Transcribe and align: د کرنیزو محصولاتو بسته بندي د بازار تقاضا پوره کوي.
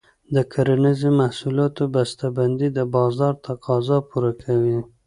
د 0.35 0.37
کرنیزو 0.51 1.09
محصولاتو 1.21 1.83
بسته 1.95 2.25
بندي 2.37 2.67
د 2.73 2.79
بازار 2.95 3.33
تقاضا 3.47 3.97
پوره 4.09 4.31
کوي. 4.43 4.77